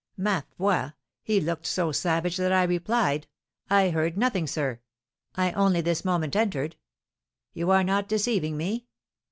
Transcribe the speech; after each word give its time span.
Ma 0.17 0.41
foi! 0.57 0.93
he 1.21 1.39
looked 1.39 1.67
so 1.67 1.91
savage 1.91 2.35
that 2.35 2.51
I 2.51 2.63
replied, 2.63 3.27
'I 3.69 3.91
heard 3.91 4.17
nothing, 4.17 4.47
sir; 4.47 4.79
I 5.35 5.51
only 5.51 5.81
this 5.81 6.03
moment 6.03 6.35
entered.' 6.35 6.75
'You 7.53 7.69
are 7.69 7.83
not 7.83 8.09
deceiving 8.09 8.57
me?' 8.57 8.87